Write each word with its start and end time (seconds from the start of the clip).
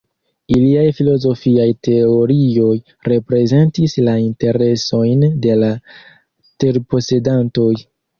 Iliaj 0.53 0.83
filozofiaj 0.99 1.65
teorioj 1.87 2.71
reprezentis 3.13 3.93
la 4.07 4.15
interesojn 4.29 5.27
de 5.45 5.59
la 5.65 5.69
terposedantoj. 6.65 7.69